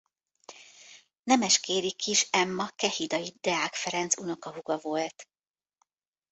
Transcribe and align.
Nemeskéri 1.23 1.91
Kiss 1.91 2.27
Emma 2.31 2.67
kehidai 2.75 3.33
Deák 3.41 3.73
Ferenc 3.75 4.17
unokahúga 4.19 4.77
volt. 4.77 5.29